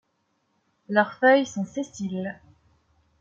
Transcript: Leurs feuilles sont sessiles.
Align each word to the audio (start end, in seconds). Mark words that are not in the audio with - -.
Leurs 0.89 1.13
feuilles 1.19 1.45
sont 1.45 1.63
sessiles. 1.63 2.39